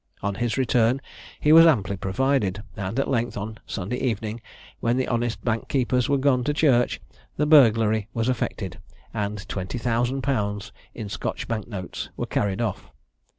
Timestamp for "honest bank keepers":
5.07-6.09